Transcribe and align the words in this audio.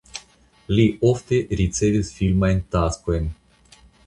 Li 0.79 0.85
ofte 1.09 1.39
ricevis 1.61 2.09
filmajn 2.17 2.65
taskojn. 2.79 3.31